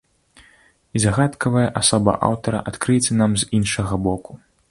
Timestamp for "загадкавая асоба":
1.03-2.15